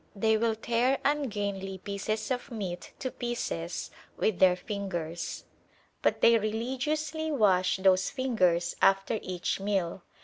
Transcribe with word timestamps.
They 0.15 0.35
will 0.35 0.55
tear 0.55 0.97
ungainly 1.05 1.77
pieces 1.77 2.31
of 2.31 2.49
meat 2.49 2.91
to 2.97 3.11
pieces 3.11 3.91
with 4.17 4.39
their 4.39 4.55
fingers; 4.55 5.43
but 6.01 6.21
they 6.21 6.39
religiously 6.39 7.31
wash 7.31 7.77
those 7.77 8.09
fingers 8.09 8.75
after 8.81 9.19
each 9.21 9.59
meal. 9.59 10.01